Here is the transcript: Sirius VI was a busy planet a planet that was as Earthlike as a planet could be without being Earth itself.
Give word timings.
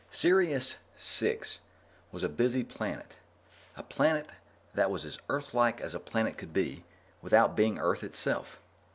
Sirius 0.09 0.77
VI 0.97 1.41
was 2.11 2.23
a 2.23 2.27
busy 2.27 2.63
planet 2.63 3.17
a 3.77 3.83
planet 3.83 4.31
that 4.73 4.89
was 4.89 5.05
as 5.05 5.19
Earthlike 5.29 5.79
as 5.79 5.93
a 5.93 5.99
planet 5.99 6.39
could 6.39 6.51
be 6.53 6.83
without 7.21 7.55
being 7.55 7.77
Earth 7.77 8.03
itself. 8.03 8.57